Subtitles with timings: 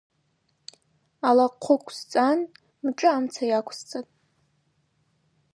[1.27, 2.39] Алахъвы хъвсцӏан
[2.85, 4.13] мшӏы амца йаквсцӏатӏ.